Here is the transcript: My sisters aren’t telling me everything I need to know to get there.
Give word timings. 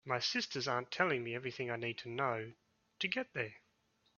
My 0.03 0.17
sisters 0.17 0.67
aren’t 0.67 0.89
telling 0.89 1.23
me 1.23 1.35
everything 1.35 1.69
I 1.69 1.75
need 1.75 1.99
to 1.99 2.09
know 2.09 2.53
to 2.97 3.07
get 3.07 3.33
there. 3.33 3.57